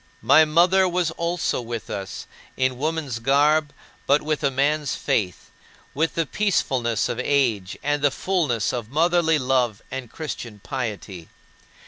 [0.23, 2.25] My mother was also with us
[2.57, 3.71] in woman's garb,
[4.07, 5.51] but with a man's faith,
[5.93, 11.29] with the peacefulness of age and the fullness of motherly love and Christian piety.